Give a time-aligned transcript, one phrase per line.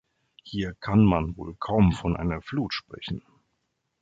[0.41, 3.21] Hier kann man wohl kaum von einer Flut sprechen!